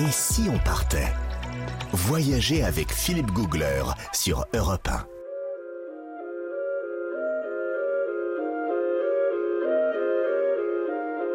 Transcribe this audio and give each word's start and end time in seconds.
Et 0.00 0.12
si 0.12 0.48
on 0.48 0.58
partait? 0.58 1.12
Voyager 1.92 2.62
avec 2.62 2.92
Philippe 2.92 3.32
Googler 3.32 3.82
sur 4.12 4.46
Europe 4.54 4.86
1. 4.86 5.06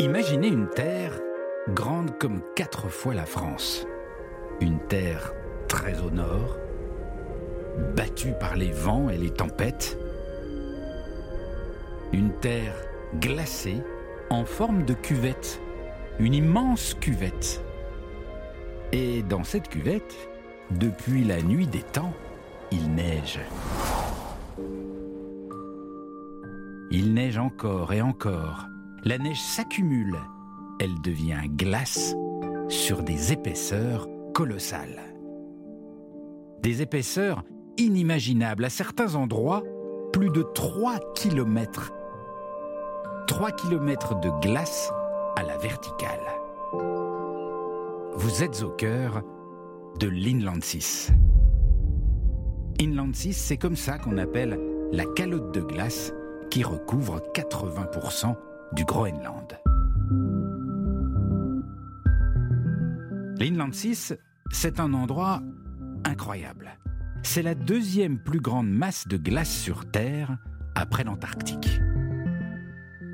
Imaginez 0.00 0.48
une 0.48 0.68
terre 0.70 1.20
grande 1.68 2.18
comme 2.18 2.42
quatre 2.56 2.88
fois 2.88 3.14
la 3.14 3.26
France. 3.26 3.86
Une 4.60 4.80
terre 4.88 5.34
très 5.68 6.00
au 6.00 6.10
nord, 6.10 6.56
battue 7.94 8.34
par 8.40 8.56
les 8.56 8.72
vents 8.72 9.08
et 9.08 9.18
les 9.18 9.30
tempêtes. 9.30 9.96
Une 12.12 12.32
terre 12.40 12.74
glacée 13.20 13.80
en 14.30 14.44
forme 14.44 14.84
de 14.84 14.94
cuvette, 14.94 15.60
une 16.18 16.34
immense 16.34 16.94
cuvette. 16.94 17.62
Et 18.92 19.22
dans 19.22 19.44
cette 19.44 19.68
cuvette, 19.68 20.16
depuis 20.70 21.22
la 21.22 21.42
nuit 21.42 21.66
des 21.66 21.82
temps, 21.82 22.14
il 22.72 22.94
neige. 22.94 23.40
Il 26.90 27.12
neige 27.12 27.36
encore 27.36 27.92
et 27.92 28.00
encore. 28.00 28.66
La 29.04 29.18
neige 29.18 29.42
s'accumule. 29.42 30.16
Elle 30.80 31.00
devient 31.02 31.48
glace 31.48 32.14
sur 32.68 33.02
des 33.02 33.32
épaisseurs 33.32 34.08
colossales. 34.32 35.02
Des 36.62 36.80
épaisseurs 36.80 37.44
inimaginables 37.76 38.64
à 38.64 38.70
certains 38.70 39.16
endroits, 39.16 39.62
plus 40.14 40.30
de 40.30 40.42
3 40.42 40.98
km. 41.14 41.92
3 43.26 43.52
km 43.52 44.18
de 44.20 44.30
glace 44.40 44.90
à 45.36 45.42
la 45.42 45.58
verticale. 45.58 46.18
Vous 48.20 48.42
êtes 48.42 48.64
au 48.64 48.70
cœur 48.70 49.22
de 50.00 50.08
l'Inland 50.08 50.60
6. 50.60 51.12
Inland 52.80 53.14
6, 53.14 53.32
c'est 53.32 53.56
comme 53.56 53.76
ça 53.76 53.96
qu'on 53.96 54.18
appelle 54.18 54.58
la 54.90 55.04
calotte 55.04 55.54
de 55.54 55.60
glace 55.60 56.12
qui 56.50 56.64
recouvre 56.64 57.22
80% 57.32 58.34
du 58.72 58.84
Groenland. 58.84 59.60
L'Inland 63.38 63.72
6, 63.72 64.16
c'est 64.50 64.80
un 64.80 64.94
endroit 64.94 65.40
incroyable. 66.04 66.76
C'est 67.22 67.42
la 67.42 67.54
deuxième 67.54 68.18
plus 68.18 68.40
grande 68.40 68.68
masse 68.68 69.06
de 69.06 69.16
glace 69.16 69.56
sur 69.56 69.88
Terre 69.92 70.38
après 70.74 71.04
l'Antarctique. 71.04 71.80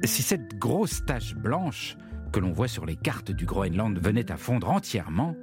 Si 0.03 0.23
cette 0.23 0.59
grosse 0.59 1.05
tache 1.05 1.35
blanche 1.35 1.99
que 2.35 2.41
l'on 2.41 2.51
voit 2.51 2.67
sur 2.67 2.85
les 2.85 2.97
cartes 2.97 3.31
du 3.31 3.47
Groenland 3.47 3.97
venait 3.97 4.33
à 4.33 4.37
fondre 4.37 4.69
entièrement, 4.69 5.37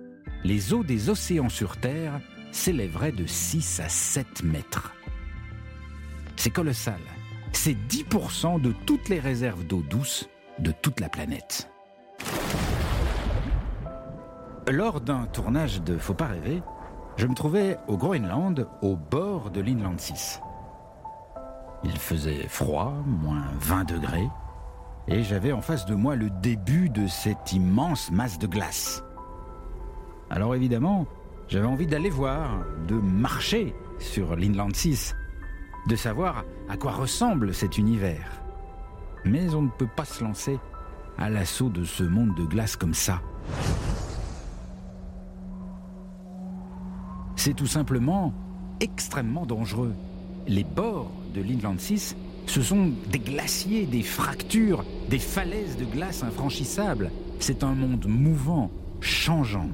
les 0.43 0.73
eaux 0.73 0.83
des 0.83 1.09
océans 1.09 1.47
sur 1.47 1.77
Terre 1.77 2.19
s'élèveraient 2.51 3.13
de 3.13 3.25
6 3.25 3.79
à 3.79 3.87
7 3.87 4.43
mètres. 4.43 4.91
C'est 6.35 6.49
colossal. 6.49 6.99
C'est 7.53 7.77
10% 7.87 8.59
de 8.59 8.73
toutes 8.85 9.07
les 9.07 9.21
réserves 9.21 9.65
d'eau 9.65 9.81
douce 9.89 10.27
de 10.59 10.73
toute 10.81 10.99
la 10.99 11.07
planète. 11.07 11.69
Lors 14.69 14.99
d'un 14.99 15.27
tournage 15.27 15.81
de 15.81 15.97
Faut 15.97 16.13
pas 16.13 16.27
rêver, 16.27 16.61
je 17.15 17.25
me 17.25 17.35
trouvais 17.35 17.77
au 17.87 17.95
Groenland, 17.95 18.67
au 18.81 18.97
bord 18.97 19.49
de 19.49 19.61
l'Inland 19.61 19.97
6. 19.97 20.41
Il 21.85 21.97
faisait 21.97 22.49
froid, 22.49 22.93
moins 23.05 23.45
20 23.61 23.85
degrés, 23.85 24.27
et 25.07 25.23
j'avais 25.23 25.51
en 25.51 25.61
face 25.61 25.85
de 25.85 25.95
moi 25.95 26.15
le 26.15 26.29
début 26.29 26.89
de 26.89 27.07
cette 27.07 27.53
immense 27.53 28.11
masse 28.11 28.39
de 28.39 28.47
glace. 28.47 29.03
Alors 30.29 30.55
évidemment, 30.55 31.07
j'avais 31.47 31.67
envie 31.67 31.87
d'aller 31.87 32.09
voir, 32.09 32.63
de 32.87 32.95
marcher 32.95 33.75
sur 33.99 34.35
l'Inland 34.35 34.73
6, 34.73 35.15
de 35.87 35.95
savoir 35.95 36.45
à 36.69 36.77
quoi 36.77 36.91
ressemble 36.91 37.53
cet 37.53 37.77
univers. 37.77 38.41
Mais 39.25 39.53
on 39.53 39.63
ne 39.63 39.69
peut 39.69 39.89
pas 39.93 40.05
se 40.05 40.23
lancer 40.23 40.59
à 41.17 41.29
l'assaut 41.29 41.69
de 41.69 41.83
ce 41.83 42.03
monde 42.03 42.35
de 42.35 42.45
glace 42.45 42.75
comme 42.75 42.93
ça. 42.93 43.21
C'est 47.35 47.55
tout 47.55 47.67
simplement 47.67 48.33
extrêmement 48.79 49.45
dangereux. 49.45 49.93
Les 50.47 50.63
bords 50.63 51.11
de 51.33 51.41
l'Inland 51.41 51.79
6, 51.79 52.15
ce 52.45 52.61
sont 52.61 52.91
des 53.11 53.19
glaciers, 53.19 53.85
des 53.85 54.03
fractures, 54.03 54.83
des 55.09 55.19
falaises 55.19 55.77
de 55.77 55.85
glace 55.85 56.23
infranchissables. 56.23 57.11
C'est 57.39 57.63
un 57.63 57.73
monde 57.73 58.05
mouvant, 58.07 58.71
changeant. 58.99 59.69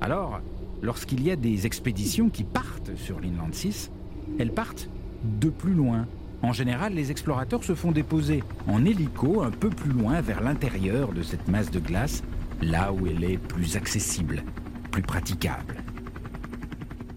Alors, 0.00 0.40
lorsqu'il 0.82 1.22
y 1.22 1.30
a 1.30 1.36
des 1.36 1.66
expéditions 1.66 2.28
qui 2.28 2.44
partent 2.44 2.96
sur 2.96 3.20
l'Inland 3.20 3.54
6, 3.54 3.90
elles 4.38 4.52
partent 4.52 4.88
de 5.40 5.48
plus 5.48 5.74
loin. 5.74 6.06
En 6.42 6.52
général, 6.52 6.94
les 6.94 7.10
explorateurs 7.10 7.64
se 7.64 7.74
font 7.74 7.90
déposer 7.90 8.44
en 8.68 8.84
hélico 8.84 9.42
un 9.42 9.50
peu 9.50 9.70
plus 9.70 9.90
loin 9.90 10.20
vers 10.20 10.40
l'intérieur 10.40 11.12
de 11.12 11.22
cette 11.22 11.48
masse 11.48 11.70
de 11.70 11.80
glace, 11.80 12.22
là 12.62 12.92
où 12.92 13.06
elle 13.06 13.24
est 13.24 13.38
plus 13.38 13.76
accessible, 13.76 14.44
plus 14.90 15.02
praticable. 15.02 15.82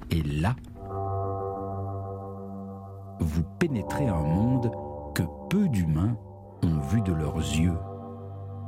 Et 0.10 0.24
là, 0.24 0.56
vous 3.24 3.44
pénétrez 3.60 4.08
un 4.08 4.24
monde 4.24 4.72
que 5.16 5.24
peu 5.50 5.68
d'humains 5.70 6.18
ont 6.64 6.80
vu 6.80 7.02
de 7.02 7.14
leurs 7.14 7.38
yeux. 7.38 7.78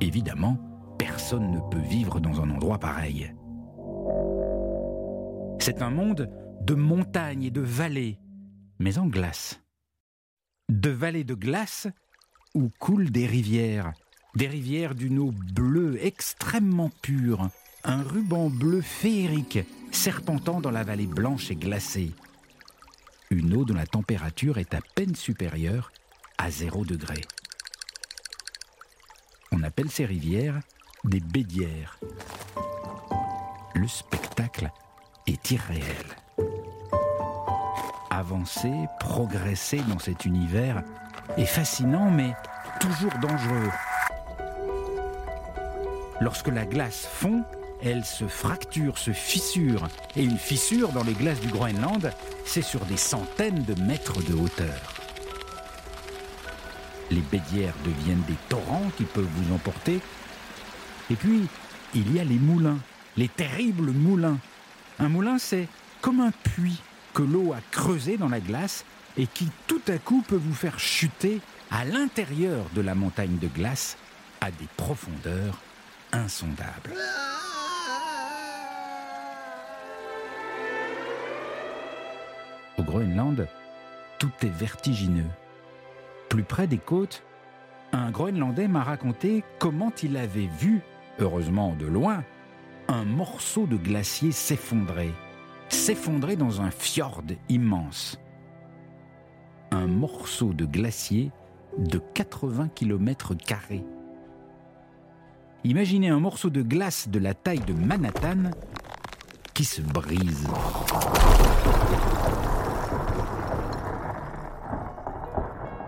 Évidemment, 0.02 0.58
personne 0.98 1.52
ne 1.52 1.60
peut 1.60 1.80
vivre 1.80 2.20
dans 2.20 2.42
un 2.42 2.50
endroit 2.50 2.80
pareil. 2.80 3.34
C'est 5.60 5.82
un 5.82 5.90
monde 5.90 6.30
de 6.62 6.74
montagnes 6.74 7.44
et 7.44 7.52
de 7.52 7.62
vallées, 7.62 8.20
mais 8.80 8.98
en 8.98 9.08
glace. 9.08 9.62
De 10.70 10.90
vallées 10.90 11.24
de 11.24 11.36
glace 11.36 11.88
où 12.54 12.70
coulent 12.80 13.12
des 13.12 13.26
rivières, 13.26 13.94
des 14.36 14.48
rivières 14.48 14.96
d'une 14.96 15.20
eau 15.20 15.32
bleue 15.54 15.98
extrêmement 16.04 16.90
pure, 17.02 17.50
un 17.84 18.02
ruban 18.02 18.50
bleu 18.50 18.82
féerique 18.82 19.60
serpentant 19.92 20.62
dans 20.62 20.72
la 20.72 20.84
vallée 20.84 21.08
blanche 21.08 21.52
et 21.52 21.56
glacée. 21.56 22.12
Une 23.34 23.56
eau 23.56 23.66
dont 23.66 23.74
la 23.74 23.88
température 23.88 24.60
est 24.60 24.76
à 24.76 24.80
peine 24.94 25.16
supérieure 25.16 25.92
à 26.38 26.52
0 26.52 26.86
degré. 26.86 27.20
On 29.52 29.64
appelle 29.64 29.90
ces 29.90 30.06
rivières 30.06 30.60
des 31.04 31.20
bédières. 31.20 31.98
Le 33.74 33.88
spectacle 33.88 34.70
est 35.26 35.50
irréel. 35.50 36.06
Avancer, 38.12 38.72
progresser 39.00 39.82
dans 39.90 39.98
cet 39.98 40.26
univers 40.26 40.84
est 41.36 41.48
fascinant 41.48 42.12
mais 42.12 42.36
toujours 42.80 43.18
dangereux. 43.18 43.72
Lorsque 46.22 46.50
la 46.50 46.68
glace 46.68 47.08
fond, 47.08 47.44
elle 47.84 48.06
se 48.06 48.28
fracture, 48.28 48.98
se 48.98 49.12
fissure. 49.12 49.88
Et 50.16 50.24
une 50.24 50.38
fissure 50.38 50.90
dans 50.90 51.04
les 51.04 51.14
glaces 51.14 51.40
du 51.40 51.50
Groenland, 51.50 52.12
c'est 52.46 52.62
sur 52.62 52.82
des 52.86 52.98
centaines 52.98 53.64
de 53.64 53.80
mètres 53.82 54.22
de 54.24 54.34
hauteur. 54.34 54.94
Les 57.12 57.22
bédières 57.22 57.76
deviennent 57.86 58.24
des 58.28 58.38
torrents 58.50 58.90
qui 58.98 59.04
peuvent 59.04 59.30
vous 59.36 59.54
emporter. 59.54 60.00
Et 61.12 61.16
puis, 61.16 61.48
il 61.94 62.16
y 62.16 62.20
a 62.20 62.24
les 62.24 62.40
moulins, 62.40 62.80
les 63.18 63.28
terribles 63.28 63.92
moulins 63.92 64.38
un 65.00 65.10
moulin, 65.10 65.38
c'est 65.38 65.68
comme 66.02 66.20
un 66.20 66.32
puits 66.32 66.82
que 67.14 67.24
l'eau 67.24 67.54
a 67.54 67.60
creusé 67.72 68.18
dans 68.18 68.30
la 68.30 68.40
glace 68.40 68.86
et 69.18 69.28
qui 69.28 69.50
tout 69.68 69.82
à 69.88 69.98
coup 69.98 70.24
peut 70.28 70.40
vous 70.42 70.54
faire 70.54 70.80
chuter 70.80 71.42
à 71.72 71.86
l'intérieur 71.86 72.66
de 72.76 72.82
la 72.82 72.96
montagne 72.96 73.38
de 73.38 73.48
glace 73.48 73.98
à 74.42 74.52
des 74.52 74.68
profondeurs 74.78 75.60
insondables. 76.12 76.94
Groenland, 82.84 83.48
tout 84.20 84.32
est 84.44 84.50
vertigineux. 84.50 85.30
Plus 86.30 86.44
près 86.44 86.68
des 86.68 86.78
côtes, 86.78 87.24
un 87.92 88.12
Groenlandais 88.12 88.68
m'a 88.68 88.84
raconté 88.84 89.44
comment 89.60 89.92
il 90.02 90.18
avait 90.18 90.50
vu, 90.60 90.82
heureusement 91.20 91.76
de 91.76 91.86
loin, 91.86 92.24
un 92.88 93.06
morceau 93.06 93.66
de 93.66 93.78
glacier 93.78 94.32
s'effondrer, 94.32 95.12
s'effondrer 95.70 96.36
dans 96.36 96.62
un 96.62 96.72
fjord 96.72 97.24
immense. 97.50 98.20
Un 99.72 99.88
morceau 99.88 100.54
de 100.54 100.66
glacier 100.66 101.32
de 101.78 101.98
80 101.98 102.70
km. 102.70 103.34
Imaginez 105.64 106.10
un 106.10 106.20
morceau 106.20 106.50
de 106.50 106.62
glace 106.62 107.08
de 107.10 107.20
la 107.20 107.34
taille 107.34 107.60
de 107.60 107.74
Manhattan 107.74 108.52
qui 109.54 109.66
se 109.66 109.82
brise. 109.82 110.48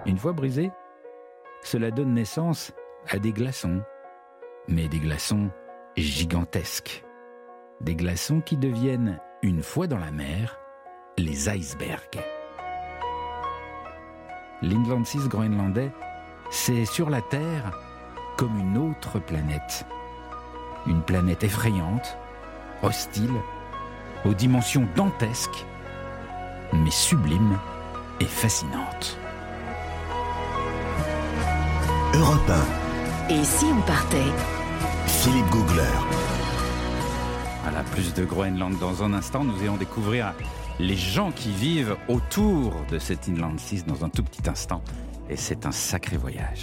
Une 0.05 0.19
fois 0.19 0.33
brisé, 0.33 0.71
cela 1.63 1.89
donne 1.89 2.13
naissance 2.13 2.71
à 3.09 3.17
des 3.17 3.31
glaçons, 3.31 3.81
mais 4.67 4.87
des 4.87 4.99
glaçons 4.99 5.49
gigantesques. 5.97 7.03
Des 7.81 7.95
glaçons 7.95 8.39
qui 8.39 8.55
deviennent, 8.55 9.19
une 9.41 9.63
fois 9.63 9.87
dans 9.87 9.97
la 9.97 10.11
mer, 10.11 10.59
les 11.17 11.49
icebergs. 11.49 12.23
L'Inland 14.61 15.05
6 15.05 15.27
groenlandais, 15.27 15.91
c'est 16.51 16.85
sur 16.85 17.09
la 17.09 17.21
Terre 17.21 17.71
comme 18.37 18.59
une 18.59 18.77
autre 18.77 19.19
planète. 19.19 19.85
Une 20.85 21.01
planète 21.01 21.43
effrayante, 21.43 22.15
hostile, 22.83 23.33
aux 24.23 24.35
dimensions 24.35 24.87
dantesques, 24.95 25.65
mais 26.73 26.91
sublime 26.91 27.57
et 28.19 28.25
fascinante. 28.25 29.17
Europe 32.19 32.51
Et 33.29 33.43
si 33.43 33.65
on 33.65 33.81
partait? 33.81 34.17
1, 34.17 35.07
Philippe 35.07 35.49
Googler. 35.49 35.83
Voilà, 37.63 37.83
plus 37.91 38.13
de 38.13 38.23
Groenland 38.23 38.77
dans 38.79 39.03
un 39.03 39.13
instant. 39.13 39.43
Nous 39.43 39.61
allons 39.61 39.75
découvrir 39.75 40.33
les 40.79 40.95
gens 40.95 41.31
qui 41.31 41.51
vivent 41.51 41.97
autour 42.07 42.73
de 42.89 42.99
cet 42.99 43.27
Inland 43.27 43.59
6 43.59 43.85
dans 43.85 44.05
un 44.05 44.09
tout 44.09 44.23
petit 44.23 44.47
instant. 44.49 44.81
Et 45.29 45.35
c'est 45.35 45.65
un 45.65 45.71
sacré 45.71 46.15
voyage. 46.17 46.53